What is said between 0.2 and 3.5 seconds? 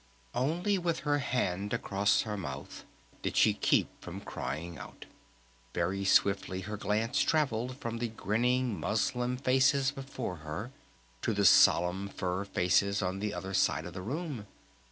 Only with her hand across her mouth did